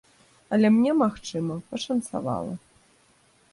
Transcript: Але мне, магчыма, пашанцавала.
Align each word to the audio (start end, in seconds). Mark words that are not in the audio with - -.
Але 0.55 0.71
мне, 0.77 0.91
магчыма, 1.01 1.59
пашанцавала. 1.73 2.53